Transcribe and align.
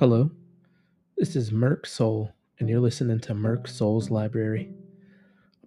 Hello, 0.00 0.30
this 1.18 1.36
is 1.36 1.52
Merc 1.52 1.84
Soul, 1.84 2.32
and 2.58 2.70
you're 2.70 2.80
listening 2.80 3.20
to 3.20 3.34
Merc 3.34 3.68
Soul's 3.68 4.10
Library, 4.10 4.72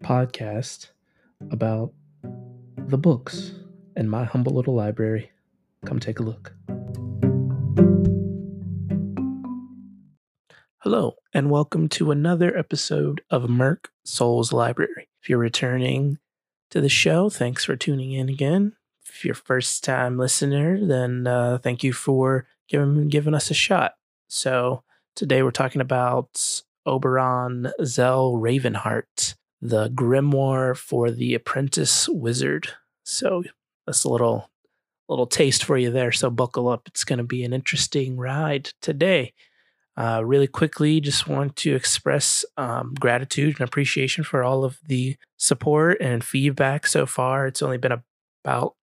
a 0.02 0.04
podcast 0.04 0.88
about 1.52 1.94
the 2.76 2.98
books 2.98 3.52
in 3.96 4.10
my 4.10 4.24
humble 4.24 4.56
little 4.56 4.74
library. 4.74 5.30
Come 5.86 6.00
take 6.00 6.20
a 6.20 6.24
look. 6.24 6.52
Hello, 10.80 11.14
and 11.32 11.52
welcome 11.52 11.88
to 11.90 12.10
another 12.10 12.58
episode 12.58 13.22
of 13.30 13.48
Merc 13.52 13.92
Soul's 14.04 14.52
Library. 14.52 15.10
If 15.22 15.30
you're 15.30 15.38
returning 15.38 16.18
to 16.72 16.82
the 16.82 16.90
show, 16.90 17.30
thanks 17.30 17.66
for 17.66 17.76
tuning 17.76 18.14
in 18.14 18.30
again. 18.30 18.74
If 19.08 19.24
you're 19.24 19.34
a 19.34 19.36
first 19.36 19.84
time 19.84 20.18
listener, 20.18 20.84
then 20.84 21.28
uh, 21.28 21.60
thank 21.60 21.84
you 21.84 21.94
for 21.94 22.48
giving 22.68 23.10
giving 23.10 23.36
us 23.36 23.52
a 23.52 23.54
shot. 23.54 23.94
So 24.34 24.82
today 25.16 25.44
we're 25.44 25.52
talking 25.52 25.80
about 25.80 26.64
Oberon 26.88 27.72
Zell 27.86 28.34
Ravenheart, 28.34 29.36
the 29.62 29.90
grimoire 29.90 30.76
for 30.76 31.12
the 31.12 31.36
apprentice 31.36 32.10
wizard. 32.10 32.70
So 33.04 33.44
that's 33.86 34.04
a 34.04 34.10
little 34.10 34.50
little 35.08 35.28
taste 35.28 35.64
for 35.64 35.78
you 35.78 35.92
there. 35.92 36.12
So 36.12 36.32
buckle 36.32 36.68
up. 36.68 36.88
It's 36.88 37.04
going 37.04 37.18
to 37.18 37.24
be 37.24 37.44
an 37.44 37.54
interesting 37.54 38.18
ride 38.18 38.72
today. 38.82 39.34
Uh, 39.96 40.24
really 40.26 40.48
quickly, 40.48 41.00
just 41.00 41.28
want 41.28 41.56
to 41.58 41.76
express 41.76 42.44
um, 42.58 42.96
gratitude 43.00 43.60
and 43.60 43.68
appreciation 43.68 44.24
for 44.24 44.44
all 44.44 44.64
of 44.64 44.80
the 44.88 45.16
support 45.38 46.02
and 46.02 46.24
feedback 46.24 46.88
so 46.88 47.06
far. 47.06 47.46
It's 47.46 47.62
only 47.62 47.78
been 47.78 48.02
about 48.44 48.74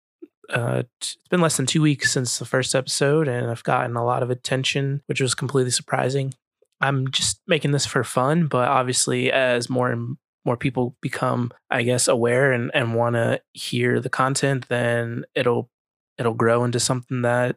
uh, 0.50 0.82
it's 1.00 1.16
been 1.30 1.40
less 1.40 1.56
than 1.56 1.66
two 1.66 1.82
weeks 1.82 2.10
since 2.10 2.38
the 2.38 2.45
first 2.45 2.74
episode, 2.74 3.29
and 3.29 3.51
I've 3.51 3.62
gotten 3.62 3.96
a 3.96 4.04
lot 4.04 4.23
of 4.23 4.30
attention, 4.30 5.02
which 5.07 5.20
was 5.20 5.34
completely 5.34 5.70
surprising. 5.70 6.34
I'm 6.80 7.10
just 7.10 7.40
making 7.46 7.73
this 7.73 7.87
for 7.87 8.04
fun, 8.04 8.46
but 8.46 8.68
obviously, 8.68 9.30
as 9.30 9.68
more 9.68 9.90
and 9.90 10.16
more 10.45 10.57
people 10.57 10.96
become, 11.01 11.52
I 11.70 11.82
guess, 11.82 12.09
aware 12.09 12.52
and, 12.52 12.70
and 12.74 12.95
want 12.95 13.15
to 13.15 13.40
hear 13.52 14.01
the 14.01 14.09
content, 14.09 14.68
then 14.68 15.24
it'll 15.34 15.70
it'll 16.18 16.34
grow 16.34 16.64
into 16.64 16.80
something 16.80 17.23
that 17.23 17.57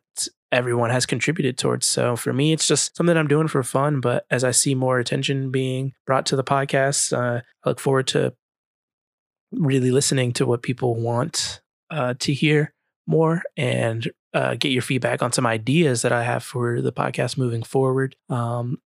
everyone 0.51 0.89
has 0.89 1.05
contributed 1.05 1.57
towards. 1.57 1.87
So 1.87 2.15
for 2.15 2.31
me, 2.31 2.53
it's 2.53 2.67
just 2.67 2.95
something 2.95 3.17
I'm 3.17 3.27
doing 3.27 3.47
for 3.47 3.63
fun. 3.63 4.01
But 4.01 4.25
as 4.29 4.43
I 4.43 4.51
see 4.51 4.75
more 4.75 4.99
attention 4.99 5.51
being 5.51 5.93
brought 6.05 6.25
to 6.27 6.35
the 6.35 6.43
podcast, 6.43 7.11
uh, 7.11 7.41
I 7.63 7.69
look 7.69 7.79
forward 7.79 8.07
to 8.07 8.33
really 9.51 9.91
listening 9.91 10.31
to 10.33 10.45
what 10.45 10.61
people 10.61 10.95
want 10.95 11.61
uh, 11.89 12.13
to 12.19 12.33
hear 12.33 12.73
more 13.05 13.41
and 13.57 14.09
uh, 14.33 14.55
get 14.55 14.71
your 14.71 14.81
feedback 14.81 15.21
on 15.21 15.31
some 15.31 15.45
ideas 15.45 16.01
that 16.01 16.11
I 16.11 16.23
have 16.23 16.43
for 16.43 16.81
the 16.81 16.91
podcast 16.91 17.37
moving 17.37 17.63
forward. 17.63 18.15
Um, 18.29 18.79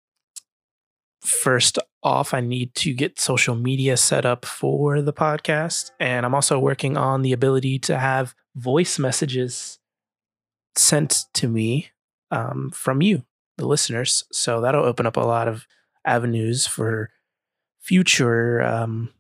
first 1.20 1.78
off, 2.02 2.32
I 2.32 2.40
need 2.40 2.74
to 2.76 2.94
get 2.94 3.20
social 3.20 3.54
media 3.54 3.96
set 3.96 4.24
up 4.24 4.44
for 4.44 5.02
the 5.02 5.12
podcast. 5.12 5.90
And 6.00 6.24
I'm 6.24 6.34
also 6.34 6.58
working 6.58 6.96
on 6.96 7.22
the 7.22 7.32
ability 7.32 7.78
to 7.80 7.98
have 7.98 8.34
voice 8.54 8.98
messages 8.98 9.78
sent 10.76 11.24
to 11.34 11.48
me 11.48 11.90
um, 12.30 12.70
from 12.72 13.02
you, 13.02 13.24
the 13.56 13.66
listeners. 13.66 14.24
So 14.32 14.60
that'll 14.60 14.84
open 14.84 15.06
up 15.06 15.16
a 15.16 15.20
lot 15.20 15.48
of 15.48 15.66
avenues 16.04 16.66
for 16.66 17.10
future 17.80 18.62
um, 18.62 19.10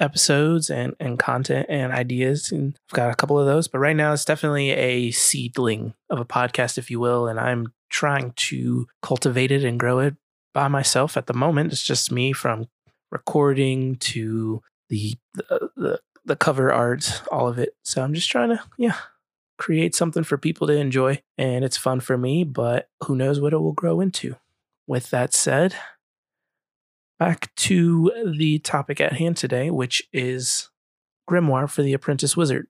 episodes 0.00 0.70
and, 0.70 0.94
and 0.98 1.18
content 1.18 1.66
and 1.68 1.92
ideas. 1.92 2.50
And 2.50 2.76
I've 2.90 2.96
got 2.96 3.12
a 3.12 3.14
couple 3.16 3.38
of 3.38 3.46
those, 3.46 3.68
but 3.68 3.78
right 3.78 3.96
now 3.96 4.12
it's 4.12 4.24
definitely 4.24 4.70
a 4.70 5.10
seedling 5.10 5.94
of 6.08 6.18
a 6.18 6.24
podcast, 6.24 6.78
if 6.78 6.90
you 6.90 6.98
will. 6.98 7.28
And 7.28 7.38
I'm 7.38 7.72
trying 7.90 8.32
to 8.32 8.88
cultivate 9.02 9.52
it 9.52 9.64
and 9.64 9.78
grow 9.78 9.98
it 10.00 10.16
by 10.54 10.68
myself 10.68 11.16
at 11.16 11.26
the 11.26 11.34
moment. 11.34 11.72
It's 11.72 11.82
just 11.82 12.10
me 12.10 12.32
from 12.32 12.66
recording 13.10 13.96
to 13.96 14.62
the, 14.88 15.14
the, 15.34 15.54
uh, 15.54 15.66
the, 15.76 16.00
the 16.24 16.36
cover 16.36 16.72
art, 16.72 17.22
all 17.30 17.48
of 17.48 17.58
it. 17.58 17.74
So 17.84 18.02
I'm 18.02 18.14
just 18.14 18.30
trying 18.30 18.50
to, 18.50 18.60
yeah, 18.78 18.96
create 19.58 19.94
something 19.94 20.24
for 20.24 20.38
people 20.38 20.66
to 20.66 20.74
enjoy. 20.74 21.22
And 21.36 21.64
it's 21.64 21.76
fun 21.76 22.00
for 22.00 22.16
me, 22.16 22.44
but 22.44 22.88
who 23.04 23.14
knows 23.16 23.40
what 23.40 23.52
it 23.52 23.58
will 23.58 23.72
grow 23.72 24.00
into. 24.00 24.36
With 24.86 25.10
that 25.10 25.34
said, 25.34 25.74
back 27.20 27.54
to 27.54 28.10
the 28.34 28.58
topic 28.60 28.98
at 28.98 29.12
hand 29.12 29.36
today, 29.36 29.70
which 29.70 30.02
is 30.10 30.70
Grimoire 31.28 31.68
for 31.68 31.82
the 31.82 31.92
Apprentice 31.92 32.34
Wizard. 32.34 32.66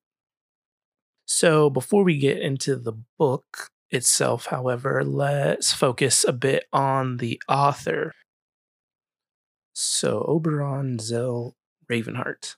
So, 1.24 1.70
before 1.70 2.02
we 2.02 2.18
get 2.18 2.40
into 2.40 2.74
the 2.74 2.94
book 3.16 3.70
itself, 3.90 4.46
however, 4.46 5.04
let's 5.04 5.72
focus 5.72 6.24
a 6.24 6.32
bit 6.32 6.64
on 6.72 7.18
the 7.18 7.40
author. 7.48 8.12
So, 9.72 10.24
Oberon 10.26 10.98
Zell 10.98 11.54
Ravenheart. 11.88 12.56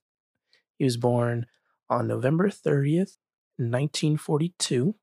He 0.79 0.85
was 0.85 0.97
born 0.97 1.45
on 1.91 2.09
November 2.09 2.49
30th, 2.49 3.19
1942, 3.59 4.95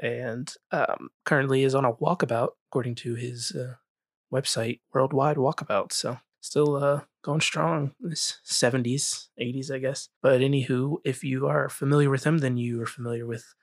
and 0.00 0.54
um, 0.70 1.08
currently 1.24 1.64
is 1.64 1.74
on 1.74 1.84
a 1.84 1.94
walkabout, 1.94 2.50
according 2.70 2.94
to 2.94 3.16
his 3.16 3.50
uh, 3.50 3.74
website, 4.32 4.78
Worldwide 4.94 5.38
Walkabout. 5.38 5.92
So, 5.92 6.18
still 6.40 6.76
uh, 6.76 7.00
going 7.22 7.40
strong. 7.40 7.92
This 8.00 8.40
70s, 8.46 9.28
80s, 9.40 9.70
I 9.70 9.78
guess. 9.78 10.08
But 10.22 10.40
anywho, 10.40 10.98
if 11.04 11.24
you 11.24 11.46
are 11.46 11.68
familiar 11.68 12.10
with 12.10 12.24
him, 12.24 12.38
then 12.38 12.56
you 12.56 12.82
are 12.82 12.86
familiar 12.86 13.26
with 13.26 13.54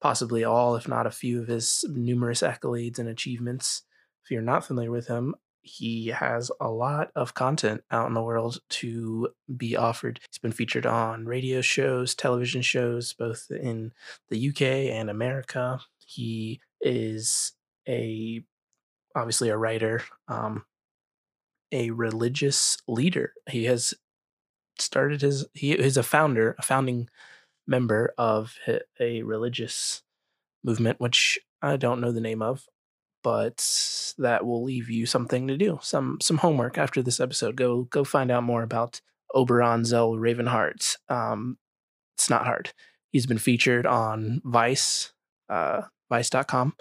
possibly 0.00 0.44
all, 0.44 0.76
if 0.76 0.88
not 0.88 1.06
a 1.06 1.10
few, 1.10 1.42
of 1.42 1.48
his 1.48 1.84
numerous 1.88 2.42
accolades 2.42 2.98
and 2.98 3.08
achievements. 3.08 3.82
If 4.24 4.30
you're 4.30 4.42
not 4.42 4.64
familiar 4.64 4.90
with 4.90 5.08
him, 5.08 5.34
he 5.62 6.08
has 6.08 6.50
a 6.60 6.70
lot 6.70 7.10
of 7.14 7.34
content 7.34 7.82
out 7.90 8.08
in 8.08 8.14
the 8.14 8.22
world 8.22 8.58
to 8.68 9.28
be 9.56 9.76
offered. 9.76 10.20
He's 10.30 10.38
been 10.38 10.52
featured 10.52 10.86
on 10.86 11.26
radio 11.26 11.60
shows, 11.60 12.14
television 12.14 12.62
shows, 12.62 13.12
both 13.12 13.50
in 13.50 13.92
the 14.28 14.48
UK 14.48 14.62
and 14.62 15.10
America. 15.10 15.80
He 16.06 16.60
is 16.80 17.52
a 17.86 18.42
obviously 19.14 19.48
a 19.48 19.56
writer, 19.56 20.02
um, 20.28 20.64
a 21.72 21.90
religious 21.90 22.78
leader. 22.86 23.32
He 23.48 23.64
has 23.64 23.94
started 24.78 25.22
his 25.22 25.46
he 25.54 25.72
is 25.72 25.96
a 25.96 26.02
founder, 26.02 26.54
a 26.58 26.62
founding 26.62 27.08
member 27.66 28.14
of 28.16 28.54
a 29.00 29.22
religious 29.22 30.02
movement, 30.64 31.00
which 31.00 31.38
I 31.62 31.76
don't 31.76 32.00
know 32.00 32.12
the 32.12 32.20
name 32.20 32.42
of, 32.42 32.66
but 33.22 34.14
that 34.18 34.46
will 34.46 34.62
leave 34.62 34.88
you 34.88 35.06
something 35.06 35.48
to 35.48 35.56
do, 35.56 35.78
some 35.82 36.18
some 36.20 36.38
homework 36.38 36.78
after 36.78 37.02
this 37.02 37.20
episode. 37.20 37.56
Go 37.56 37.84
go 37.84 38.04
find 38.04 38.30
out 38.30 38.44
more 38.44 38.62
about 38.62 39.00
Oberon 39.34 39.84
Zell 39.84 40.12
Ravenheart. 40.12 40.96
Um, 41.08 41.58
it's 42.16 42.30
not 42.30 42.46
hard. 42.46 42.72
He's 43.10 43.26
been 43.26 43.38
featured 43.38 43.86
on 43.86 44.42
Vice, 44.44 45.12
uh, 45.48 45.82
Vice.com 46.10 46.74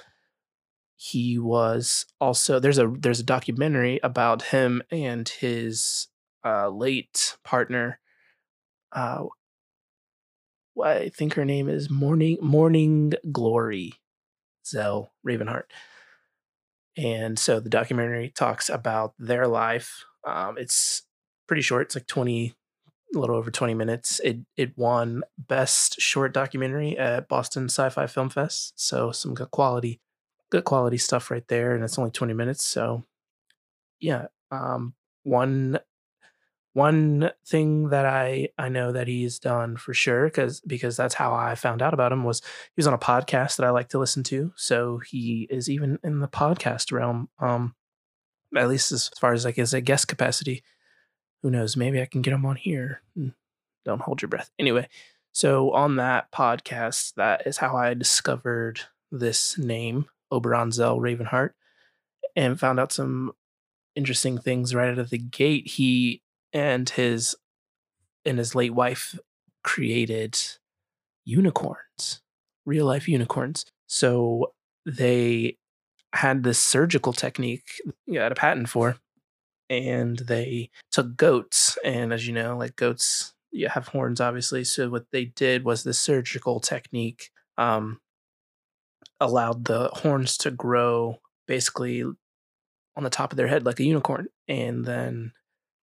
he 0.98 1.38
was 1.38 2.08
also 2.20 2.60
there's 2.60 2.80
a 2.80 2.88
there's 2.88 3.20
a 3.20 3.24
documentary 3.24 4.00
about 4.02 4.42
him 4.42 4.82
and 4.92 5.30
his 5.30 6.08
uh, 6.44 6.70
late 6.70 7.38
partner. 7.44 8.00
Uh, 8.92 9.26
I 10.84 11.10
think 11.10 11.36
her 11.36 11.46
name 11.46 11.70
is 11.70 11.90
Morning 11.90 12.38
Morning 12.42 13.14
Glory 13.32 13.94
Zell 14.66 15.14
Ravenheart. 15.26 15.66
And 16.98 17.38
so 17.38 17.60
the 17.60 17.70
documentary 17.70 18.32
talks 18.36 18.68
about 18.68 19.14
their 19.20 19.48
life. 19.48 20.04
Um, 20.26 20.58
it's 20.58 21.04
pretty 21.48 21.62
short. 21.62 21.84
It's 21.84 21.96
like 21.96 22.08
20, 22.08 22.56
a 23.16 23.20
little 23.20 23.36
over 23.36 23.52
20 23.52 23.76
minutes. 23.76 24.20
It 24.24 24.40
it 24.56 24.76
won 24.76 25.22
best 25.38 26.02
short 26.02 26.34
documentary 26.34 26.98
at 26.98 27.28
Boston 27.28 27.66
Sci-Fi 27.66 28.08
Film 28.08 28.30
Fest. 28.30 28.74
So 28.76 29.12
some 29.12 29.36
good 29.36 29.52
quality 29.52 30.02
good 30.50 30.64
quality 30.64 30.98
stuff 30.98 31.32
right 31.32 31.48
there, 31.48 31.74
and 31.76 31.84
it's 31.84 31.98
only 31.98 32.12
20 32.12 32.34
minutes. 32.34 32.64
So, 32.64 33.04
yeah, 34.00 34.28
um, 34.52 34.94
one 35.24 35.80
one 36.74 37.32
thing 37.44 37.90
that 37.90 38.06
I 38.06 38.50
I 38.58 38.70
know 38.70 38.92
that 38.92 39.08
he's 39.08 39.40
done 39.40 39.78
for 39.78 39.96
sure 39.96 40.26
because 40.26 40.62
because 40.62 40.96
that's 40.96 41.16
how 41.16 41.34
I 41.34 41.56
found 41.56 41.82
out 41.82 41.96
about 41.96 42.12
him 42.12 42.24
was 42.24 42.40
he 42.40 42.74
was 42.78 42.86
on 42.86 42.94
a 42.94 43.00
podcast 43.00 43.58
that 43.58 43.66
I 43.66 43.72
like 43.72 43.90
to 43.90 43.98
listen 43.98 44.22
to. 44.26 44.54
So 44.56 45.00
he 45.00 45.48
is 45.50 45.72
even 45.72 45.98
in 46.04 46.20
the 46.20 46.28
podcast 46.28 46.92
realm. 46.92 47.30
Um, 47.40 47.74
at 48.56 48.70
least 48.70 48.92
as 48.92 49.10
far 49.20 49.34
as 49.34 49.44
like 49.44 49.58
as 49.58 49.74
a 49.74 49.82
guest 49.82 50.08
capacity. 50.08 50.64
Who 51.42 51.50
knows? 51.50 51.76
Maybe 51.76 52.02
I 52.02 52.06
can 52.06 52.22
get 52.22 52.34
him 52.34 52.46
on 52.46 52.56
here. 52.56 53.02
Hmm, 53.16 53.30
don't 53.84 54.02
hold 54.02 54.22
your 54.22 54.30
breath. 54.30 54.52
Anyway, 54.60 54.88
so 55.32 55.72
on 55.72 55.98
that 55.98 56.32
podcast, 56.32 57.16
that 57.16 57.46
is 57.46 57.58
how 57.58 57.76
I 57.76 57.94
discovered 57.94 58.82
this 59.12 59.58
name 59.58 60.06
Oberon 60.32 60.72
Zell 60.72 61.00
Ravenheart 61.00 61.52
and 62.36 62.60
found 62.60 62.80
out 62.80 62.92
some 62.92 63.32
interesting 63.96 64.38
things 64.38 64.76
right 64.76 64.90
out 64.90 65.00
of 65.00 65.10
the 65.10 65.18
gate. 65.18 65.68
He 65.68 66.22
and 66.54 66.90
his 66.90 67.36
and 68.26 68.38
his 68.38 68.56
late 68.56 68.74
wife 68.74 69.18
created 69.64 70.38
unicorns, 71.26 72.22
real 72.66 72.86
life 72.86 73.08
unicorns. 73.08 73.66
So 73.88 74.54
they 74.86 75.58
had 76.14 76.44
this 76.44 76.60
surgical 76.60 77.14
technique 77.14 77.68
had 78.12 78.32
a 78.32 78.36
patent 78.36 78.70
for, 78.70 78.98
and 79.70 80.20
they 80.20 80.70
took 80.92 81.18
goats, 81.18 81.78
and 81.84 82.14
as 82.14 82.28
you 82.28 82.34
know, 82.34 82.58
like 82.58 82.76
goats, 82.76 83.34
you 83.52 83.68
have 83.70 83.90
horns, 83.90 84.22
obviously. 84.22 84.64
So 84.64 84.90
what 84.90 85.06
they 85.12 85.26
did 85.26 85.66
was 85.66 85.84
this 85.84 86.00
surgical 86.00 86.60
technique 86.60 87.30
um, 87.58 88.00
allowed 89.20 89.66
the 89.66 89.90
horns 89.94 90.38
to 90.40 90.52
grow 90.52 91.20
basically 91.48 92.04
on 92.04 93.04
the 93.04 93.10
top 93.10 93.32
of 93.32 93.38
their 93.38 93.48
head 93.48 93.66
like 93.66 93.80
a 93.80 93.86
unicorn, 93.86 94.28
and 94.48 94.86
then 94.86 95.32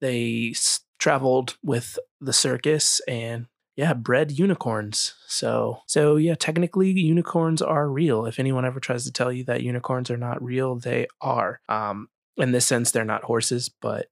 they 0.00 0.50
s- 0.54 0.80
traveled 0.98 1.56
with 1.62 1.98
the 2.20 2.32
circus 2.32 3.00
and 3.06 3.46
yeah, 3.76 3.94
bred 3.94 4.32
unicorns. 4.32 5.14
So, 5.26 5.80
so 5.86 6.16
yeah, 6.16 6.34
technically 6.34 6.90
unicorns 6.90 7.62
are 7.62 7.88
real. 7.88 8.26
If 8.26 8.38
anyone 8.38 8.64
ever 8.64 8.80
tries 8.80 9.04
to 9.04 9.12
tell 9.12 9.32
you 9.32 9.44
that 9.44 9.62
unicorns 9.62 10.10
are 10.10 10.18
not 10.18 10.42
real, 10.42 10.76
they 10.76 11.06
are. 11.20 11.60
Um, 11.68 12.08
in 12.36 12.52
this 12.52 12.66
sense, 12.66 12.90
they're 12.90 13.04
not 13.04 13.24
horses, 13.24 13.68
but 13.68 14.08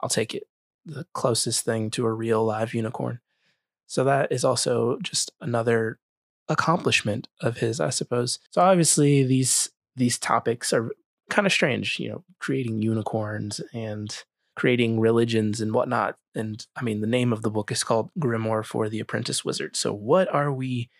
I'll 0.00 0.08
take 0.08 0.34
it 0.34 0.44
the 0.84 1.06
closest 1.12 1.64
thing 1.64 1.90
to 1.92 2.06
a 2.06 2.12
real 2.12 2.44
live 2.44 2.74
unicorn. 2.74 3.20
So 3.86 4.04
that 4.04 4.32
is 4.32 4.44
also 4.44 4.98
just 5.02 5.30
another 5.40 5.98
accomplishment 6.52 7.28
of 7.40 7.58
his, 7.58 7.80
I 7.80 7.90
suppose. 7.90 8.38
So 8.50 8.60
obviously 8.60 9.24
these 9.24 9.70
these 9.96 10.18
topics 10.18 10.72
are 10.72 10.90
kind 11.30 11.46
of 11.46 11.52
strange, 11.52 11.98
you 11.98 12.08
know, 12.08 12.24
creating 12.38 12.82
unicorns 12.82 13.60
and 13.72 14.24
creating 14.54 15.00
religions 15.00 15.60
and 15.60 15.72
whatnot. 15.72 16.16
And 16.34 16.64
I 16.76 16.82
mean, 16.82 17.00
the 17.00 17.06
name 17.06 17.32
of 17.32 17.42
the 17.42 17.50
book 17.50 17.70
is 17.72 17.84
called 17.84 18.10
Grimoire 18.18 18.64
for 18.64 18.88
the 18.88 19.00
Apprentice 19.00 19.44
Wizard. 19.44 19.76
So, 19.76 19.92
what 19.92 20.32
are 20.32 20.52
we 20.52 20.90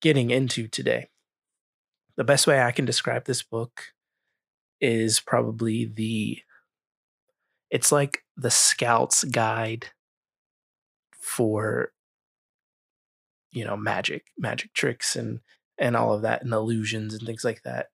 getting 0.00 0.30
into 0.30 0.68
today? 0.68 1.08
The 2.16 2.24
best 2.24 2.46
way 2.46 2.60
I 2.60 2.72
can 2.72 2.84
describe 2.84 3.24
this 3.24 3.42
book 3.42 3.82
is 4.80 5.20
probably 5.20 5.84
the 5.84 6.40
it's 7.70 7.90
like 7.90 8.22
the 8.36 8.50
scout's 8.50 9.24
guide 9.24 9.86
for 11.18 11.92
you 13.52 13.64
know 13.64 13.76
magic 13.76 14.26
magic 14.38 14.72
tricks 14.72 15.16
and 15.16 15.40
and 15.78 15.96
all 15.96 16.12
of 16.12 16.22
that 16.22 16.42
and 16.42 16.52
illusions 16.52 17.14
and 17.14 17.26
things 17.26 17.44
like 17.44 17.62
that 17.62 17.88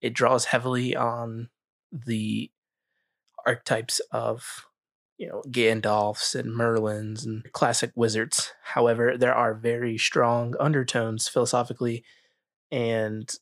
it 0.00 0.12
draws 0.12 0.46
heavily 0.46 0.94
on 0.94 1.48
the 1.92 2.50
archetypes 3.46 4.00
of 4.10 4.66
you 5.16 5.28
know 5.28 5.42
Gandalfs 5.48 6.34
and 6.34 6.50
Merlins 6.50 7.24
and 7.24 7.50
classic 7.52 7.92
wizards. 7.94 8.52
However, 8.62 9.16
there 9.16 9.34
are 9.34 9.54
very 9.54 9.96
strong 9.96 10.54
undertones 10.58 11.28
philosophically 11.28 12.04
and 12.70 13.32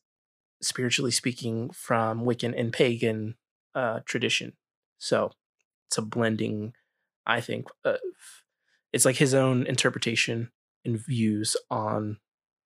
spiritually 0.61 1.11
speaking 1.11 1.69
from 1.71 2.23
Wiccan 2.23 2.57
and 2.57 2.71
pagan 2.71 3.35
uh, 3.75 3.99
tradition. 4.05 4.53
So 4.97 5.31
it's 5.87 5.97
a 5.97 6.01
blending, 6.01 6.73
I 7.25 7.41
think. 7.41 7.67
Of, 7.83 7.97
it's 8.93 9.05
like 9.05 9.17
his 9.17 9.33
own 9.33 9.65
interpretation 9.65 10.51
and 10.85 10.97
views 10.97 11.55
on 11.69 12.17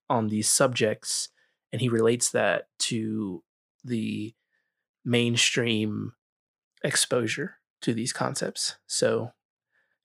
on 0.10 0.30
these 0.30 0.48
subjects, 0.48 1.30
and 1.72 1.82
he 1.82 1.90
relates 1.90 2.32
that 2.32 2.68
to 2.80 3.44
the 3.84 4.34
mainstream 5.04 6.14
exposure 6.84 7.56
to 7.82 7.94
these 7.94 8.14
concepts. 8.14 8.78
So 8.88 9.32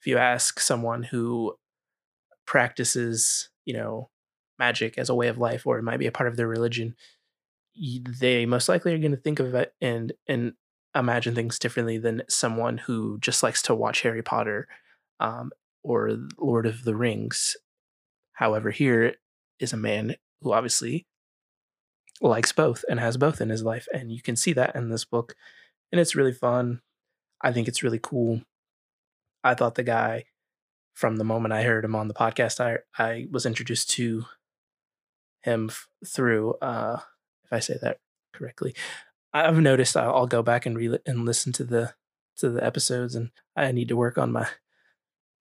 if 0.00 0.06
you 0.06 0.18
ask 0.18 0.58
someone 0.60 1.04
who 1.04 1.56
practices, 2.46 3.50
you 3.64 3.74
know, 3.74 4.10
magic 4.58 4.98
as 4.98 5.08
a 5.08 5.14
way 5.14 5.28
of 5.28 5.38
life 5.38 5.66
or 5.66 5.78
it 5.78 5.82
might 5.82 5.98
be 5.98 6.06
a 6.06 6.12
part 6.12 6.28
of 6.28 6.36
their 6.36 6.48
religion, 6.48 6.94
they 8.20 8.46
most 8.46 8.68
likely 8.68 8.92
are 8.92 8.98
going 8.98 9.12
to 9.12 9.16
think 9.16 9.40
of 9.40 9.54
it 9.54 9.74
and 9.80 10.12
and 10.28 10.52
imagine 10.94 11.34
things 11.34 11.58
differently 11.58 11.98
than 11.98 12.22
someone 12.28 12.78
who 12.78 13.18
just 13.20 13.42
likes 13.42 13.62
to 13.62 13.74
watch 13.74 14.02
Harry 14.02 14.22
Potter 14.22 14.68
um, 15.20 15.50
or 15.82 16.10
Lord 16.38 16.66
of 16.66 16.84
the 16.84 16.94
Rings. 16.94 17.56
However, 18.42 18.72
here 18.72 19.14
is 19.60 19.72
a 19.72 19.76
man 19.76 20.16
who 20.40 20.52
obviously 20.52 21.06
likes 22.20 22.50
both 22.50 22.84
and 22.88 22.98
has 22.98 23.16
both 23.16 23.40
in 23.40 23.50
his 23.50 23.62
life, 23.62 23.86
and 23.94 24.10
you 24.10 24.20
can 24.20 24.34
see 24.34 24.52
that 24.54 24.74
in 24.74 24.88
this 24.88 25.04
book, 25.04 25.36
and 25.92 26.00
it's 26.00 26.16
really 26.16 26.32
fun. 26.32 26.80
I 27.40 27.52
think 27.52 27.68
it's 27.68 27.84
really 27.84 28.00
cool. 28.02 28.40
I 29.44 29.54
thought 29.54 29.76
the 29.76 29.84
guy 29.84 30.24
from 30.92 31.18
the 31.18 31.24
moment 31.24 31.54
I 31.54 31.62
heard 31.62 31.84
him 31.84 31.94
on 31.94 32.08
the 32.08 32.14
podcast, 32.14 32.58
I 32.58 32.78
I 33.00 33.28
was 33.30 33.46
introduced 33.46 33.90
to 33.90 34.24
him 35.42 35.68
f- 35.70 35.86
through 36.04 36.54
uh 36.54 36.98
if 37.44 37.52
I 37.52 37.60
say 37.60 37.78
that 37.80 37.98
correctly. 38.32 38.74
I've 39.32 39.56
noticed 39.60 39.96
I'll, 39.96 40.16
I'll 40.16 40.26
go 40.26 40.42
back 40.42 40.66
and 40.66 40.76
re 40.76 40.98
and 41.06 41.24
listen 41.24 41.52
to 41.52 41.64
the 41.64 41.94
to 42.38 42.50
the 42.50 42.64
episodes 42.64 43.14
and 43.14 43.30
I 43.54 43.70
need 43.70 43.86
to 43.86 43.96
work 43.96 44.18
on 44.18 44.32
my 44.32 44.48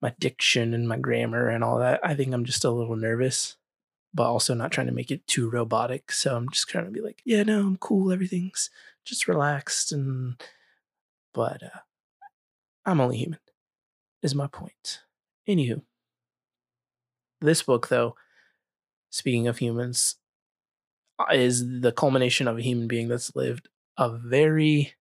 my 0.02 0.14
diction 0.20 0.74
and 0.74 0.88
my 0.88 0.98
grammar 0.98 1.48
and 1.50 1.64
all 1.64 1.80
that. 1.80 2.00
I 2.04 2.16
think 2.16 2.34
I'm 2.34 2.46
just 2.46 2.66
a 2.66 2.72
little 2.72 2.96
nervous, 2.96 3.58
but 4.14 4.24
also 4.24 4.54
not 4.54 4.72
trying 4.72 4.88
to 4.88 4.94
make 4.94 5.12
it 5.12 5.26
too 5.28 5.50
robotic. 5.50 6.12
So 6.12 6.36
I'm 6.36 6.50
just 6.50 6.68
trying 6.68 6.86
to 6.86 6.92
be 6.92 7.02
like, 7.02 7.22
yeah, 7.26 7.44
no, 7.44 7.60
I'm 7.62 7.78
cool. 7.78 8.12
Everything's 8.12 8.70
just 9.06 9.28
relaxed 9.28 9.92
and 9.92 10.42
but 11.34 11.64
uh 11.64 11.80
I'm 12.86 13.00
only 13.00 13.18
human, 13.18 13.40
is 14.24 14.34
my 14.34 14.48
point. 14.48 15.02
Anywho, 15.48 15.84
this 17.42 17.62
book, 17.64 17.90
though, 17.90 18.16
speaking 19.10 19.48
of 19.48 19.60
humans, 19.60 20.16
uh, 21.20 21.34
is 21.34 21.82
the 21.82 21.92
culmination 21.92 22.48
of 22.48 22.58
a 22.58 22.62
human 22.62 22.88
being 22.88 23.08
that's 23.08 23.36
lived 23.36 23.70
a 23.98 24.10
very, 24.10 24.94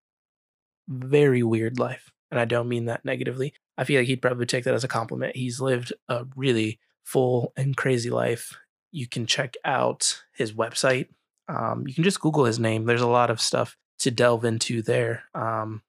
very 0.88 1.42
weird 1.42 1.78
life. 1.78 2.12
And 2.30 2.38
I 2.38 2.44
don't 2.44 2.68
mean 2.68 2.84
that 2.86 3.04
negatively. 3.04 3.54
I 3.80 3.84
feel 3.84 3.98
like 3.98 4.08
he'd 4.08 4.20
probably 4.20 4.44
take 4.44 4.64
that 4.64 4.74
as 4.74 4.84
a 4.84 4.88
compliment. 4.88 5.34
He's 5.34 5.58
lived 5.58 5.94
a 6.06 6.26
really 6.36 6.78
full 7.02 7.54
and 7.56 7.74
crazy 7.74 8.10
life. 8.10 8.54
You 8.92 9.08
can 9.08 9.24
check 9.24 9.56
out 9.64 10.22
his 10.34 10.52
website. 10.52 11.08
Um, 11.48 11.84
you 11.88 11.94
can 11.94 12.04
just 12.04 12.20
Google 12.20 12.44
his 12.44 12.58
name. 12.58 12.84
There's 12.84 13.00
a 13.00 13.08
lot 13.08 13.30
of 13.30 13.40
stuff 13.40 13.78
to 14.00 14.10
delve 14.10 14.44
into 14.44 14.82
there. 14.82 15.24
Um, 15.34 15.80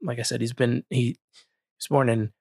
like 0.00 0.20
I 0.20 0.22
said, 0.22 0.40
he's 0.40 0.52
been 0.52 0.84
he 0.90 1.16
was 1.76 1.88
born 1.90 2.08
in 2.08 2.32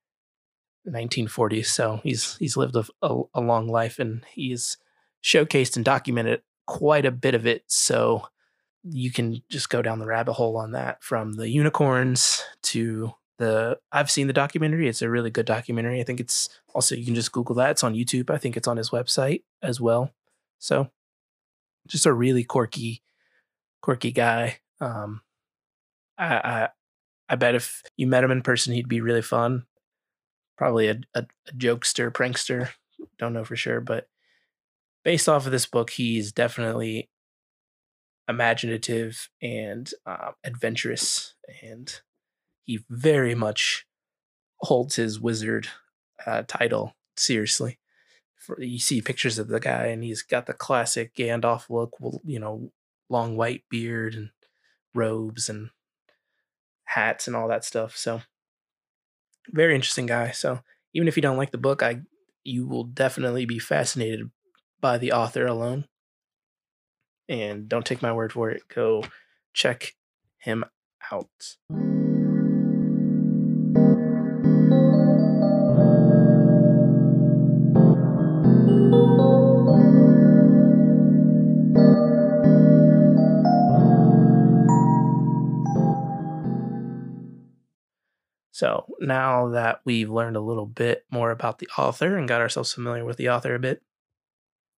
1940s, 0.88 1.66
so 1.66 2.00
he's 2.04 2.38
he's 2.38 2.56
lived 2.56 2.76
a, 2.76 2.86
a, 3.02 3.22
a 3.34 3.42
long 3.42 3.68
life, 3.68 3.98
and 3.98 4.24
he's 4.32 4.78
showcased 5.24 5.76
and 5.76 5.84
documented 5.84 6.44
quite 6.68 7.08
a 7.08 7.12
bit 7.12 7.34
of 7.34 7.48
it. 7.48 7.64
So 7.66 8.28
you 8.84 9.12
can 9.12 9.42
just 9.50 9.72
go 9.72 9.82
down 9.82 9.98
the 9.98 10.06
rabbit 10.06 10.34
hole 10.34 10.56
on 10.56 10.74
that 10.74 11.04
from 11.04 11.34
the 11.34 11.50
unicorns 11.50 12.44
to 12.62 13.16
the 13.38 13.80
I've 13.92 14.12
seen 14.12 14.28
the 14.28 14.34
documentary. 14.34 14.88
It's 14.88 15.02
a 15.02 15.10
really 15.10 15.32
good 15.32 15.46
documentary. 15.46 16.00
I 16.00 16.04
think 16.04 16.20
it's 16.20 16.50
also 16.74 16.96
you 16.96 17.06
can 17.06 17.16
just 17.16 17.32
Google 17.32 17.56
that. 17.56 17.72
It's 17.72 17.84
on 17.84 17.96
YouTube. 17.96 18.30
I 18.30 18.38
think 18.38 18.58
it's 18.58 18.68
on 18.68 18.78
his 18.78 18.92
website 18.92 19.44
as 19.62 19.82
well. 19.82 20.12
So 20.60 20.90
just 21.88 22.06
a 22.06 22.14
really 22.14 22.44
quirky, 22.44 23.02
quirky 23.82 24.12
guy. 24.12 24.60
Um, 24.80 25.22
I, 26.18 26.36
I 26.36 26.70
I 27.30 27.36
bet 27.36 27.56
if 27.56 27.82
you 27.98 28.08
met 28.08 28.24
him 28.24 28.32
in 28.32 28.42
person, 28.42 28.74
he'd 28.74 28.88
be 28.88 29.02
really 29.02 29.22
fun. 29.22 29.66
Probably 30.58 30.88
a, 30.88 31.00
a, 31.16 31.26
a 31.48 31.52
jokester, 31.54 32.12
prankster. 32.12 32.70
Don't 33.18 33.34
know 33.34 33.44
for 33.44 33.56
sure, 33.56 33.82
but 33.82 34.08
based 35.04 35.28
off 35.28 35.46
of 35.46 35.52
this 35.52 35.66
book, 35.66 35.90
he's 35.90 36.32
definitely 36.32 37.10
imaginative 38.30 39.30
and 39.42 39.92
uh, 40.06 40.32
adventurous, 40.44 41.34
and 41.62 42.02
he 42.66 42.84
very 42.90 43.36
much 43.36 43.86
holds 44.58 44.96
his 44.96 45.20
wizard 45.20 45.68
uh, 46.26 46.44
title 46.48 46.96
seriously. 47.16 47.80
For, 48.36 48.62
you 48.62 48.80
see 48.80 49.02
pictures 49.02 49.40
of 49.40 49.48
the 49.48 49.60
guy, 49.60 49.88
and 49.88 50.04
he's 50.04 50.22
got 50.22 50.46
the 50.46 50.54
classic 50.54 51.16
Gandalf 51.16 51.70
look, 51.70 51.92
you 52.26 52.40
know, 52.40 52.72
long 53.10 53.38
white 53.38 53.64
beard 53.70 54.16
and 54.16 54.32
robes 54.94 55.50
and 55.50 55.70
hats 56.86 57.28
and 57.28 57.36
all 57.36 57.48
that 57.48 57.64
stuff. 57.64 57.96
So, 57.96 58.22
very 59.50 59.76
interesting 59.76 60.06
guy. 60.06 60.32
So, 60.32 60.60
even 60.94 61.08
if 61.08 61.16
you 61.16 61.22
don't 61.22 61.38
like 61.38 61.52
the 61.52 61.58
book, 61.58 61.82
I 61.82 62.02
you 62.44 62.68
will 62.68 62.84
definitely 62.84 63.46
be 63.46 63.60
fascinated 63.60 64.30
by 64.82 64.98
the 64.98 65.14
author 65.14 65.46
alone. 65.46 65.86
And 67.30 67.70
don't 67.70 67.86
take 67.86 68.02
my 68.02 68.12
word 68.12 68.34
for 68.34 68.50
it. 68.52 68.64
Go 68.68 69.04
check 69.54 69.94
him 70.40 70.66
out. 71.12 71.56
So 88.54 88.86
now 89.00 89.50
that 89.50 89.82
we've 89.84 90.10
learned 90.12 90.36
a 90.36 90.42
little 90.42 90.68
bit 90.68 91.06
more 91.10 91.32
about 91.32 91.58
the 91.58 91.68
author 91.76 92.16
and 92.16 92.28
got 92.28 92.40
ourselves 92.40 92.72
familiar 92.72 93.04
with 93.04 93.18
the 93.18 93.28
author 93.28 93.56
a 93.56 93.60
bit, 93.60 93.82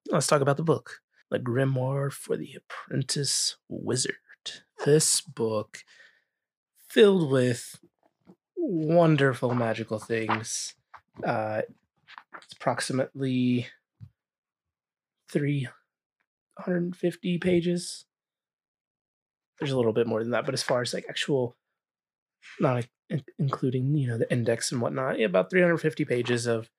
let's 0.09 0.27
talk 0.27 0.39
about 0.39 0.55
the 0.55 0.63
book. 0.63 1.01
The 1.29 1.39
Grimoire 1.39 2.09
for 2.09 2.37
the 2.37 2.55
Apprentice 2.55 3.57
Wizard. 3.67 4.15
This 4.85 5.19
book 5.19 5.79
filled 6.87 7.29
with 7.29 7.81
wonderful 8.55 9.53
magical 9.53 9.99
things. 9.99 10.75
Uh, 11.21 11.63
it's 12.37 12.53
approximately 12.53 13.67
350 15.33 17.37
pages. 17.39 18.05
There's 19.59 19.71
a 19.71 19.75
little 19.75 19.91
bit 19.91 20.07
more 20.07 20.23
than 20.23 20.31
that, 20.31 20.45
but 20.45 20.53
as 20.53 20.63
far 20.63 20.81
as 20.81 20.93
like 20.93 21.07
actual, 21.09 21.57
not 22.59 22.87
including 23.37 23.95
you 23.95 24.07
know 24.07 24.17
the 24.17 24.31
index 24.31 24.71
and 24.71 24.81
whatnot, 24.81 25.21
about 25.21 25.49
350 25.49 26.05
pages 26.05 26.45
of 26.45 26.69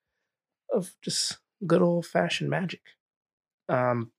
of 0.73 0.93
just 1.01 1.37
good 1.65 1.81
old 1.81 2.05
fashioned 2.05 2.49
magic. 2.49 2.81
Um, 3.69 4.11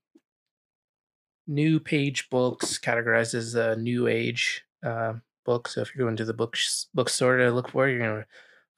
new 1.47 1.81
page 1.81 2.28
books 2.31 2.78
categorized 2.78 3.35
as 3.35 3.55
a 3.55 3.76
new 3.76 4.07
age 4.07 4.64
uh, 4.85 5.14
book. 5.45 5.69
So 5.69 5.81
if 5.81 5.95
you're 5.95 6.07
going 6.07 6.17
to 6.17 6.25
the 6.25 6.35
book 6.35 6.57
bookstore 6.95 7.38
to 7.38 7.50
look 7.50 7.71
for 7.71 7.88
it, 7.88 7.93
you're 7.93 8.00
gonna 8.00 8.26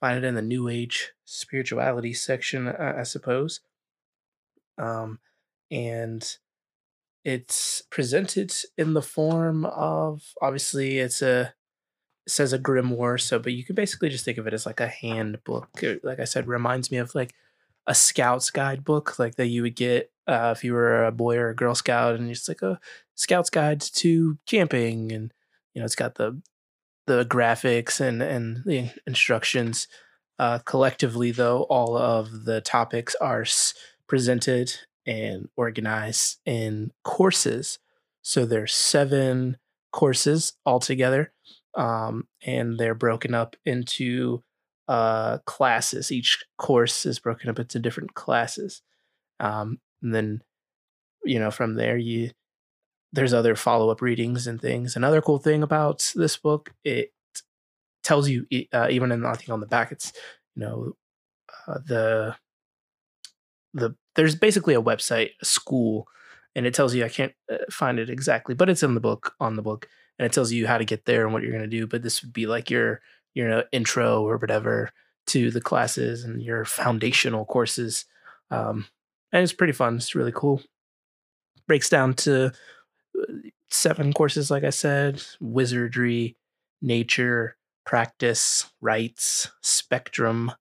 find 0.00 0.18
it 0.18 0.26
in 0.26 0.34
the 0.34 0.42
new 0.42 0.68
age 0.68 1.12
spirituality 1.24 2.12
section, 2.14 2.68
I, 2.68 3.02
suppose. 3.02 3.60
Um, 4.78 5.18
and 5.70 6.26
it's 7.24 7.82
presented 7.90 8.52
in 8.78 8.94
the 8.94 9.02
form 9.02 9.66
of 9.66 10.22
obviously 10.40 10.98
it's 10.98 11.20
a 11.20 11.54
says 12.26 12.52
a 12.52 12.58
grimoire 12.58 13.20
so 13.20 13.38
but 13.38 13.52
you 13.52 13.64
can 13.64 13.74
basically 13.74 14.08
just 14.08 14.24
think 14.24 14.38
of 14.38 14.46
it 14.46 14.54
as 14.54 14.66
like 14.66 14.80
a 14.80 14.86
handbook 14.86 15.68
like 16.02 16.20
i 16.20 16.24
said 16.24 16.46
reminds 16.46 16.90
me 16.90 16.98
of 16.98 17.14
like 17.14 17.34
a 17.86 17.94
scout's 17.94 18.50
guidebook 18.50 19.18
like 19.18 19.36
that 19.36 19.46
you 19.46 19.62
would 19.62 19.74
get 19.74 20.10
uh, 20.28 20.54
if 20.56 20.62
you 20.62 20.72
were 20.72 21.04
a 21.04 21.10
boy 21.10 21.36
or 21.36 21.48
a 21.48 21.56
girl 21.56 21.74
scout 21.74 22.14
and 22.14 22.30
it's 22.30 22.46
like 22.46 22.62
a 22.62 22.78
scout's 23.16 23.50
guide 23.50 23.80
to 23.80 24.38
camping 24.46 25.10
and 25.10 25.32
you 25.74 25.80
know 25.80 25.84
it's 25.84 25.96
got 25.96 26.14
the 26.14 26.40
the 27.06 27.24
graphics 27.24 28.00
and 28.00 28.22
and 28.22 28.62
the 28.64 28.90
instructions 29.06 29.88
uh, 30.38 30.58
collectively 30.60 31.32
though 31.32 31.62
all 31.64 31.96
of 31.96 32.44
the 32.44 32.60
topics 32.60 33.16
are 33.20 33.44
presented 34.06 34.72
and 35.06 35.48
organized 35.56 36.38
in 36.44 36.92
courses. 37.02 37.78
So 38.22 38.44
there's 38.44 38.74
seven 38.74 39.56
courses 39.92 40.54
altogether, 40.64 41.32
um, 41.74 42.26
and 42.44 42.78
they're 42.78 42.94
broken 42.94 43.34
up 43.34 43.56
into 43.64 44.42
uh, 44.88 45.38
classes. 45.46 46.10
Each 46.10 46.42
course 46.58 47.06
is 47.06 47.18
broken 47.18 47.48
up 47.50 47.58
into 47.58 47.78
different 47.78 48.14
classes, 48.14 48.82
um, 49.38 49.78
and 50.02 50.14
then 50.14 50.42
you 51.24 51.38
know 51.38 51.50
from 51.50 51.74
there 51.74 51.96
you 51.96 52.30
there's 53.12 53.34
other 53.34 53.56
follow 53.56 53.90
up 53.90 54.00
readings 54.00 54.46
and 54.46 54.60
things. 54.60 54.96
Another 54.96 55.20
cool 55.20 55.38
thing 55.38 55.62
about 55.62 56.12
this 56.14 56.36
book 56.36 56.72
it 56.84 57.12
tells 58.02 58.28
you 58.28 58.46
uh, 58.72 58.88
even 58.90 59.12
in 59.12 59.24
I 59.24 59.34
think 59.34 59.50
on 59.50 59.60
the 59.60 59.66
back 59.66 59.92
it's 59.92 60.12
you 60.56 60.62
know 60.62 60.92
uh, 61.66 61.78
the 61.86 62.36
the 63.74 63.94
there's 64.16 64.34
basically 64.34 64.74
a 64.74 64.82
website, 64.82 65.30
a 65.40 65.44
school, 65.44 66.08
and 66.54 66.66
it 66.66 66.74
tells 66.74 66.94
you 66.94 67.04
I 67.04 67.08
can't 67.08 67.32
uh, 67.50 67.58
find 67.70 67.98
it 67.98 68.10
exactly, 68.10 68.54
but 68.54 68.68
it's 68.68 68.82
in 68.82 68.94
the 68.94 69.00
book 69.00 69.34
on 69.40 69.56
the 69.56 69.62
book, 69.62 69.88
and 70.20 70.26
it 70.26 70.32
tells 70.34 70.52
you 70.52 70.66
how 70.66 70.76
to 70.76 70.84
get 70.84 71.06
there 71.06 71.24
and 71.24 71.32
what 71.32 71.42
you're 71.42 71.50
going 71.50 71.64
to 71.64 71.66
do. 71.78 71.86
But 71.86 72.02
this 72.02 72.22
would 72.22 72.34
be 72.34 72.46
like 72.46 72.68
your 72.68 73.00
your 73.32 73.64
intro 73.72 74.22
or 74.22 74.36
whatever 74.36 74.90
to 75.28 75.50
the 75.50 75.62
classes 75.62 76.24
and 76.24 76.42
your 76.42 76.66
foundational 76.66 77.46
courses, 77.46 78.04
um, 78.50 78.86
and 79.32 79.42
it's 79.42 79.54
pretty 79.54 79.72
fun. 79.72 79.96
It's 79.96 80.14
really 80.14 80.32
cool. 80.34 80.62
Breaks 81.66 81.88
down 81.88 82.12
to 82.14 82.46
uh, 82.46 83.32
seven 83.70 84.12
courses, 84.12 84.50
like 84.50 84.64
I 84.64 84.70
said: 84.70 85.24
wizardry, 85.40 86.36
nature, 86.82 87.56
practice, 87.86 88.70
rites, 88.82 89.50
spectrum, 89.62 90.52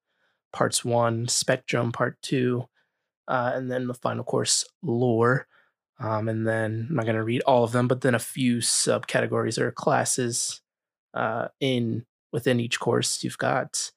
parts 0.54 0.86
one, 0.86 1.28
spectrum, 1.28 1.92
part 1.92 2.18
two 2.22 2.70
uh, 3.30 3.52
and 3.54 3.72
then 3.72 3.88
the 3.88 3.94
final 3.94 4.24
course 4.24 4.66
lore. 4.82 5.48
Um, 6.00 6.30
and 6.30 6.48
then 6.48 6.88
I'm 6.90 6.96
not 6.96 7.06
going 7.06 7.18
to 7.18 7.24
read 7.24 7.42
all 7.42 7.64
of 7.64 7.74
them, 7.74 7.88
but 7.88 8.02
then 8.02 8.16
a 8.16 8.20
few 8.20 8.58
subcategories 8.58 9.58
or 9.58 9.72
classes 9.72 10.62
uh, 11.14 11.50
in 11.60 12.06
within 12.32 12.60
each 12.60 12.80
course. 12.80 13.24
You've 13.24 13.38
got 13.38 13.92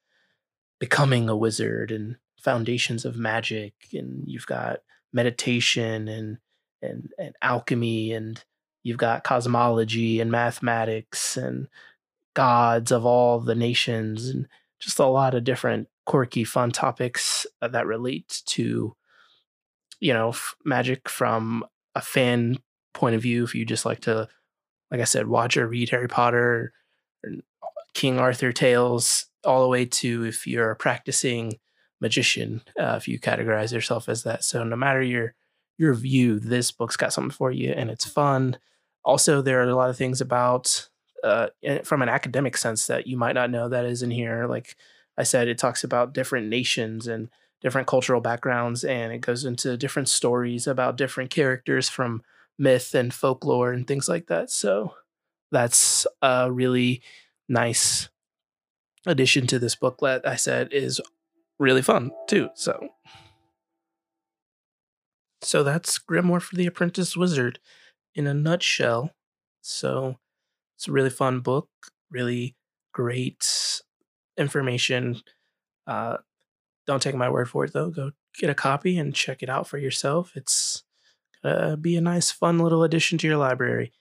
becoming 0.80 1.28
a 1.28 1.36
wizard 1.36 1.92
and 1.92 2.16
foundations 2.40 3.04
of 3.04 3.16
magic, 3.16 3.74
and 3.92 4.24
you've 4.26 4.46
got 4.46 4.80
meditation 5.12 6.08
and 6.08 6.38
and 6.82 7.12
and 7.18 7.34
alchemy, 7.40 8.12
and 8.12 8.42
you've 8.82 8.98
got 8.98 9.24
cosmology 9.24 10.20
and 10.20 10.30
mathematics 10.30 11.36
and 11.36 11.68
gods 12.34 12.90
of 12.90 13.06
all 13.06 13.38
the 13.38 13.54
nations, 13.54 14.28
and 14.28 14.48
just 14.80 14.98
a 14.98 15.06
lot 15.06 15.34
of 15.34 15.44
different 15.44 15.88
quirky, 16.04 16.42
fun 16.42 16.72
topics 16.72 17.46
uh, 17.60 17.68
that 17.68 17.86
relate 17.86 18.42
to 18.46 18.96
you 20.00 20.12
know 20.12 20.30
f- 20.30 20.56
magic 20.64 21.08
from 21.08 21.64
a 21.94 22.00
fan 22.00 22.56
point 22.94 23.14
of 23.14 23.22
view 23.22 23.44
if 23.44 23.54
you 23.54 23.64
just 23.64 23.86
like 23.86 24.00
to 24.00 24.28
like 24.90 25.00
i 25.00 25.04
said 25.04 25.26
watch 25.26 25.56
or 25.56 25.66
read 25.66 25.88
harry 25.90 26.08
potter 26.08 26.72
king 27.94 28.18
arthur 28.18 28.52
tales 28.52 29.26
all 29.44 29.62
the 29.62 29.68
way 29.68 29.84
to 29.84 30.24
if 30.24 30.46
you're 30.46 30.70
a 30.70 30.76
practicing 30.76 31.58
magician 32.00 32.62
uh, 32.78 32.94
if 32.96 33.08
you 33.08 33.18
categorize 33.18 33.72
yourself 33.72 34.08
as 34.08 34.24
that. 34.24 34.44
So 34.44 34.64
no 34.64 34.76
matter 34.76 35.02
your 35.02 35.34
your 35.78 35.94
view 35.94 36.38
this 36.38 36.70
book's 36.70 36.96
got 36.96 37.12
something 37.12 37.30
for 37.30 37.50
you 37.50 37.70
and 37.70 37.90
it's 37.90 38.04
fun. 38.04 38.58
Also 39.04 39.40
there 39.40 39.60
are 39.60 39.68
a 39.68 39.74
lot 39.74 39.90
of 39.90 39.96
things 39.96 40.20
about 40.20 40.88
uh, 41.24 41.48
from 41.84 42.02
an 42.02 42.08
academic 42.08 42.56
sense 42.56 42.86
that 42.88 43.06
you 43.06 43.16
might 43.16 43.34
not 43.34 43.50
know 43.50 43.68
that 43.68 43.84
is 43.84 44.02
in 44.02 44.10
here. 44.10 44.46
Like 44.46 44.76
i 45.16 45.22
said 45.22 45.46
it 45.46 45.58
talks 45.58 45.84
about 45.84 46.14
different 46.14 46.48
nations 46.48 47.06
and 47.06 47.28
different 47.62 47.86
cultural 47.86 48.20
backgrounds 48.20 48.84
and 48.84 49.12
it 49.12 49.20
goes 49.20 49.44
into 49.44 49.76
different 49.76 50.08
stories 50.08 50.66
about 50.66 50.96
different 50.96 51.30
characters 51.30 51.88
from 51.88 52.22
myth 52.58 52.94
and 52.94 53.14
folklore 53.14 53.72
and 53.72 53.86
things 53.86 54.08
like 54.08 54.26
that. 54.26 54.50
So 54.50 54.94
that's 55.50 56.06
a 56.20 56.50
really 56.50 57.02
nice 57.48 58.08
addition 59.06 59.46
to 59.48 59.58
this 59.58 59.74
booklet. 59.74 60.26
I 60.26 60.36
said 60.36 60.68
is 60.72 61.00
really 61.58 61.82
fun 61.82 62.10
too. 62.28 62.50
So 62.54 62.88
so 65.42 65.62
that's 65.62 65.98
Grimoire 65.98 66.40
for 66.40 66.54
the 66.54 66.66
Apprentice 66.66 67.16
Wizard 67.16 67.58
in 68.14 68.26
a 68.26 68.34
nutshell. 68.34 69.10
So 69.60 70.16
it's 70.76 70.88
a 70.88 70.92
really 70.92 71.10
fun 71.10 71.40
book, 71.40 71.68
really 72.10 72.54
great 72.92 73.82
information. 74.36 75.20
Uh, 75.86 76.18
don't 76.86 77.02
take 77.02 77.14
my 77.14 77.30
word 77.30 77.48
for 77.48 77.64
it 77.64 77.72
though. 77.72 77.90
Go 77.90 78.12
get 78.38 78.50
a 78.50 78.54
copy 78.54 78.98
and 78.98 79.14
check 79.14 79.42
it 79.42 79.48
out 79.48 79.66
for 79.66 79.78
yourself. 79.78 80.32
It's 80.34 80.84
gonna 81.42 81.76
be 81.76 81.96
a 81.96 82.00
nice, 82.00 82.30
fun 82.30 82.58
little 82.58 82.82
addition 82.82 83.18
to 83.18 83.26
your 83.26 83.36
library. 83.36 83.92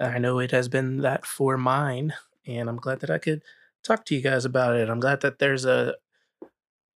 I 0.00 0.18
know 0.18 0.38
it 0.38 0.50
has 0.50 0.68
been 0.68 0.98
that 0.98 1.24
for 1.24 1.56
mine, 1.56 2.12
and 2.46 2.68
I'm 2.68 2.76
glad 2.76 3.00
that 3.00 3.10
I 3.10 3.18
could 3.18 3.42
talk 3.82 4.04
to 4.06 4.14
you 4.14 4.20
guys 4.20 4.44
about 4.44 4.76
it. 4.76 4.88
I'm 4.88 5.00
glad 5.00 5.20
that 5.22 5.38
there's 5.38 5.64
a 5.64 5.94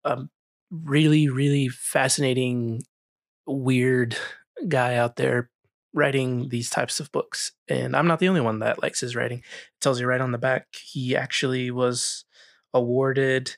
a 0.03 0.24
really, 0.71 1.29
really 1.29 1.67
fascinating, 1.67 2.83
weird 3.45 4.15
guy 4.67 4.95
out 4.95 5.15
there 5.15 5.50
writing 5.93 6.50
these 6.50 6.69
types 6.69 7.00
of 7.00 7.12
books. 7.12 7.53
And 7.67 7.95
I'm 7.95 8.07
not 8.07 8.19
the 8.19 8.29
only 8.29 8.41
one 8.41 8.59
that 8.59 8.81
likes 8.81 9.00
his 9.00 9.15
writing. 9.15 9.39
It 9.39 9.81
tells 9.81 10.00
you 10.00 10.07
right 10.07 10.21
on 10.21 10.31
the 10.31 10.38
back 10.38 10.67
he 10.75 11.15
actually 11.15 11.71
was 11.71 12.25
awarded 12.74 13.55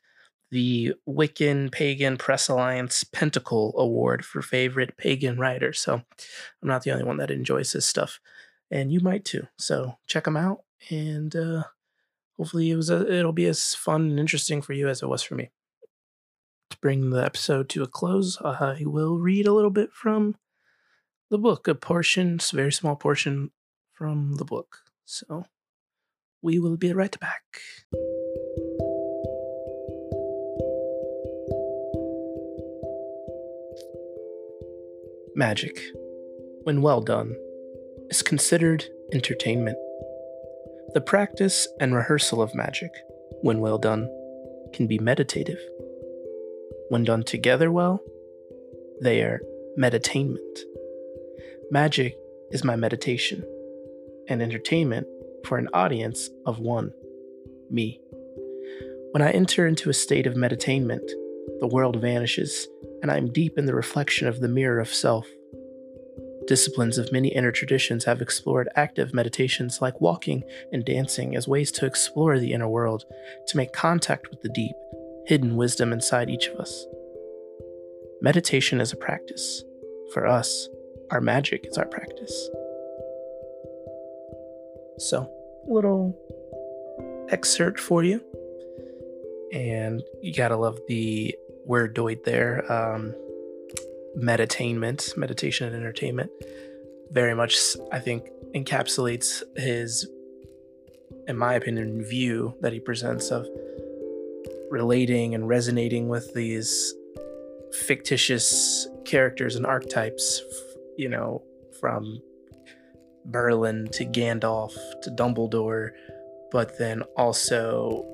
the 0.52 0.94
Wiccan 1.08 1.72
Pagan 1.72 2.18
Press 2.18 2.50
Alliance 2.50 3.04
Pentacle 3.06 3.74
Award 3.78 4.26
for 4.26 4.42
favorite 4.42 4.98
pagan 4.98 5.40
writer. 5.40 5.74
So 5.74 5.94
I'm 5.94 6.68
not 6.68 6.84
the 6.84 6.92
only 6.92 7.06
one 7.06 7.18
that 7.18 7.32
enjoys 7.32 7.72
his 7.72 7.86
stuff, 7.86 8.20
and 8.70 8.92
you 8.92 9.00
might 9.00 9.26
too. 9.26 9.48
So 9.58 9.98
check 10.08 10.28
him 10.28 10.38
out, 10.38 10.64
and 10.90 11.36
uh, 11.36 11.64
hopefully 12.38 12.70
it 12.70 12.76
was 12.76 12.90
a, 12.90 13.12
it'll 13.12 13.32
be 13.32 13.48
as 13.48 13.74
fun 13.74 14.10
and 14.10 14.20
interesting 14.20 14.62
for 14.62 14.74
you 14.74 14.88
as 14.90 15.02
it 15.02 15.08
was 15.08 15.24
for 15.24 15.36
me. 15.36 15.52
To 16.70 16.78
bring 16.80 17.10
the 17.10 17.24
episode 17.24 17.70
to 17.70 17.84
a 17.84 17.88
close, 17.88 18.38
I 18.44 18.84
will 18.86 19.18
read 19.18 19.48
a 19.48 19.54
little 19.54 19.72
bit 19.72 19.92
from 19.94 20.36
the 21.30 21.38
book, 21.38 21.68
a 21.68 21.76
portion, 21.76 22.40
a 22.42 22.56
very 22.56 22.72
small 22.72 22.96
portion 22.96 23.52
from 23.94 24.36
the 24.36 24.46
book. 24.46 24.80
So 25.06 25.46
we 26.42 26.60
will 26.60 26.78
be 26.78 26.94
right 26.94 27.18
back. 27.20 27.44
Magic, 35.36 35.80
when 36.64 36.82
well 36.82 37.02
done, 37.02 37.36
is 38.10 38.22
considered 38.22 38.86
entertainment. 39.14 39.78
The 40.94 41.00
practice 41.00 41.70
and 41.80 41.96
rehearsal 41.96 42.42
of 42.42 42.54
magic, 42.54 42.92
when 43.42 43.62
well 43.62 43.78
done, 43.78 44.10
can 44.74 44.88
be 44.88 45.00
meditative. 45.00 45.60
When 46.90 47.06
done 47.06 47.24
together 47.24 47.72
well, 47.72 48.02
they 49.02 49.22
are 49.22 49.40
meditainment. 49.78 50.64
Magic 51.72 52.18
is 52.52 52.66
my 52.66 52.76
meditation 52.76 53.44
and 54.28 54.42
entertainment 54.42 55.08
for 55.46 55.58
an 55.58 55.70
audience 55.74 56.30
of 56.46 56.60
one 56.60 56.92
me. 57.70 58.02
When 59.12 59.22
I 59.22 59.32
enter 59.32 59.66
into 59.66 59.90
a 59.90 59.94
state 59.94 60.28
of 60.28 60.34
meditainment, 60.34 61.10
the 61.62 61.68
world 61.68 62.02
vanishes, 62.02 62.68
and 63.02 63.12
I 63.12 63.18
am 63.18 63.32
deep 63.32 63.58
in 63.58 63.66
the 63.66 63.76
reflection 63.76 64.28
of 64.28 64.40
the 64.40 64.48
mirror 64.48 64.80
of 64.80 64.94
self. 64.94 65.28
Disciplines 66.48 66.98
of 66.98 67.12
many 67.12 67.30
inner 67.30 67.52
traditions 67.52 68.06
have 68.06 68.22
explored 68.22 68.70
active 68.76 69.14
meditations 69.14 69.82
like 69.82 70.02
walking 70.02 70.44
and 70.72 70.84
dancing 70.84 71.36
as 71.36 71.48
ways 71.48 71.72
to 71.74 71.86
explore 71.86 72.40
the 72.40 72.54
inner 72.54 72.68
world, 72.68 73.06
to 73.48 73.58
make 73.58 73.74
contact 73.74 74.30
with 74.30 74.42
the 74.42 74.50
deep, 74.50 74.76
hidden 75.28 75.56
wisdom 75.56 75.94
inside 75.94 76.30
each 76.30 76.48
of 76.48 76.60
us. 76.60 76.86
Meditation 78.22 78.82
is 78.82 78.92
a 78.92 78.98
practice. 78.98 79.64
For 80.14 80.28
us, 80.28 80.68
our 81.12 81.22
magic 81.22 81.66
is 81.68 81.78
our 81.78 81.88
practice. 81.88 82.50
So, 84.98 85.32
a 85.68 85.72
little 85.72 86.18
excerpt 87.30 87.80
for 87.80 88.04
you 88.04 88.22
and 89.52 90.02
you 90.22 90.34
gotta 90.34 90.56
love 90.56 90.80
the 90.88 91.36
word 91.66 91.94
doid 91.94 92.24
there. 92.26 92.72
Um, 92.72 93.14
meditainment, 94.18 95.16
meditation 95.16 95.68
and 95.68 95.76
entertainment, 95.76 96.32
very 97.12 97.34
much 97.34 97.58
I 97.92 98.00
think 98.00 98.30
encapsulates 98.54 99.44
his, 99.58 100.08
in 101.28 101.38
my 101.38 101.54
opinion, 101.54 102.04
view 102.04 102.56
that 102.62 102.74
he 102.74 102.80
presents 102.80 103.30
of 103.32 103.48
relating 104.70 105.36
and 105.36 105.48
resonating 105.48 106.10
with 106.10 106.34
these 106.34 106.94
fictitious 107.74 108.88
characters 109.06 109.56
and 109.56 109.66
archetypes, 109.66 110.42
you 110.98 111.10
know, 111.10 111.42
from 111.80 112.22
Merlin 113.26 113.88
to 113.94 114.06
Gandalf 114.06 114.74
to 115.04 115.12
Dumbledore, 115.12 115.92
but 116.52 116.78
then 116.78 117.02
also 117.16 118.06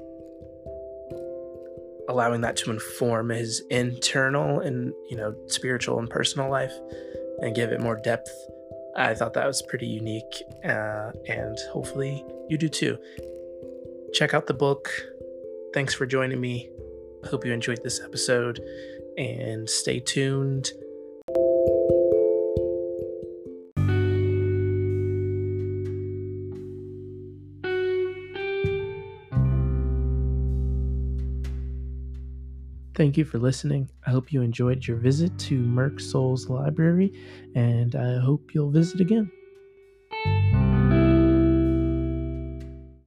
allowing 2.07 2.41
that 2.41 2.55
to 2.57 2.71
inform 2.71 3.29
his 3.29 3.61
internal 3.69 4.59
and 4.59 4.93
you 5.09 5.17
know 5.17 5.35
spiritual 5.47 5.99
and 5.99 6.09
personal 6.09 6.49
life 6.49 6.73
and 7.39 7.55
give 7.55 7.71
it 7.71 7.81
more 7.81 7.99
depth. 8.03 8.29
I 8.95 9.13
thought 9.13 9.33
that 9.33 9.45
was 9.45 9.61
pretty 9.61 9.85
unique 9.85 10.43
uh, 10.63 11.11
and 11.27 11.57
hopefully 11.71 12.25
you 12.49 12.57
do 12.57 12.69
too. 12.69 12.97
Check 14.13 14.33
out 14.33 14.47
the 14.47 14.53
book. 14.53 14.89
Thanks 15.73 15.93
for 15.93 16.05
joining 16.05 16.41
me. 16.41 16.69
I 17.23 17.27
hope 17.27 17.45
you 17.45 17.51
enjoyed 17.51 17.83
this 17.83 18.01
episode 18.01 18.59
and 19.17 19.69
stay 19.69 19.99
tuned 19.99 20.71
Thank 32.97 33.15
you 33.15 33.23
for 33.23 33.39
listening. 33.39 33.89
I 34.05 34.09
hope 34.11 34.33
you 34.33 34.41
enjoyed 34.41 34.85
your 34.85 34.97
visit 34.97 35.37
to 35.39 35.57
Merc 35.59 35.99
Souls 36.01 36.49
Library, 36.49 37.13
and 37.55 37.95
I 37.95 38.19
hope 38.19 38.53
you'll 38.53 38.71
visit 38.71 38.99
again. 38.99 39.31